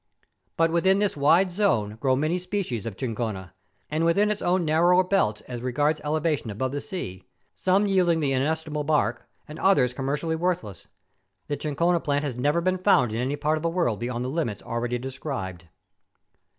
[0.57, 3.53] But within this wide zone grow many species of chinchona,
[3.87, 8.33] and within its own narrower belts as regards elevation above the sea, some yielding the
[8.33, 10.87] inestimable bark, and others commercially worthless.
[11.49, 14.29] The chinchona plant has never been found in any part of the world beyond the
[14.29, 15.65] limits already de¬ scribed.